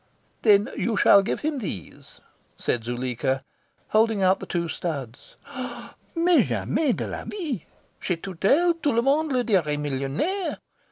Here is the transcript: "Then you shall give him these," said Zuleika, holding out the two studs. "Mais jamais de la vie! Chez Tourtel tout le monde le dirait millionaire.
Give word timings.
"Then 0.41 0.67
you 0.75 0.97
shall 0.97 1.21
give 1.21 1.41
him 1.41 1.59
these," 1.59 2.21
said 2.57 2.83
Zuleika, 2.83 3.43
holding 3.89 4.23
out 4.23 4.39
the 4.39 4.47
two 4.47 4.67
studs. 4.67 5.35
"Mais 6.15 6.47
jamais 6.47 6.91
de 6.93 7.05
la 7.05 7.23
vie! 7.25 7.67
Chez 7.99 8.15
Tourtel 8.17 8.73
tout 8.81 8.93
le 8.95 9.03
monde 9.03 9.31
le 9.31 9.43
dirait 9.43 9.77
millionaire. 9.77 10.57